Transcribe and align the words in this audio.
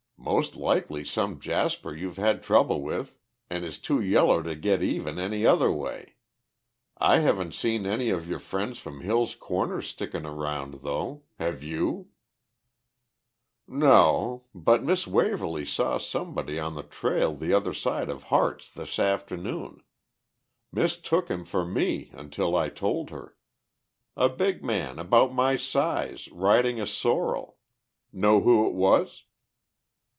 "Most 0.23 0.55
likely 0.55 1.03
some 1.03 1.39
jasper 1.39 1.95
you've 1.95 2.17
had 2.17 2.43
trouble 2.43 2.83
with 2.83 3.17
an' 3.49 3.63
is 3.63 3.79
too 3.79 3.99
yeller 3.99 4.43
to 4.43 4.55
get 4.55 4.83
even 4.83 5.17
any 5.17 5.47
other 5.47 5.71
way. 5.71 6.13
I 6.97 7.17
haven't 7.19 7.55
seen 7.55 7.87
any 7.87 8.11
of 8.11 8.29
your 8.29 8.37
friends 8.39 8.77
from 8.77 9.01
Hill's 9.01 9.33
Corners 9.33 9.87
stickin' 9.87 10.27
around 10.27 10.81
though. 10.83 11.23
Have 11.39 11.63
you?" 11.63 12.09
"No. 13.67 14.45
But 14.53 14.83
Miss 14.83 15.07
Waverly 15.07 15.65
saw 15.65 15.97
somebody 15.97 16.59
on 16.59 16.75
the 16.75 16.83
trail 16.83 17.35
the 17.35 17.51
other 17.55 17.73
side 17.73 18.07
of 18.07 18.25
Harte's 18.25 18.69
this 18.69 18.99
afternoon. 18.99 19.81
Mistook 20.71 21.29
him 21.29 21.45
for 21.45 21.65
me 21.65 22.11
until 22.13 22.55
I 22.55 22.69
told 22.69 23.09
her. 23.09 23.35
A 24.15 24.29
big 24.29 24.63
man 24.63 24.99
about 24.99 25.33
my 25.33 25.55
size 25.55 26.29
riding 26.31 26.79
a 26.79 26.85
sorrel. 26.85 27.57
Know 28.13 28.39
who 28.41 28.67
it 28.67 28.73
was?" 28.75 29.23